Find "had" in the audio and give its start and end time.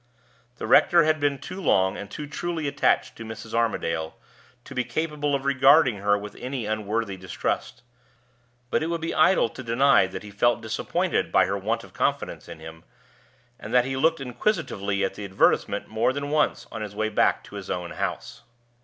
1.03-1.19